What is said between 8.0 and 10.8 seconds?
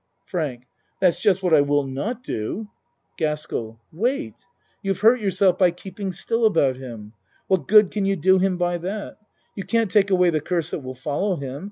you do him by that? You can't take away the curse that